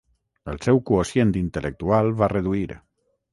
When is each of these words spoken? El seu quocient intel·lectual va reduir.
El 0.53 0.55
seu 0.67 0.79
quocient 0.91 1.33
intel·lectual 1.41 2.11
va 2.23 2.31
reduir. 2.35 2.65